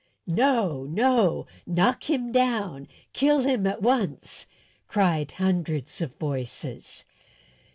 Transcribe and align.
"No, 0.25 0.85
no; 0.85 1.45
knock 1.67 2.09
him 2.09 2.31
down! 2.31 2.87
Kill 3.13 3.41
him 3.41 3.67
at 3.67 3.83
once!" 3.83 4.47
cried 4.87 5.33
hundreds 5.33 6.01
of 6.01 6.15
voices. 6.17 7.05